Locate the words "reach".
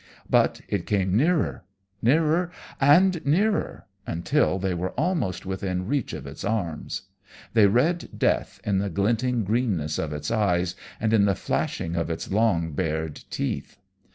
5.85-6.11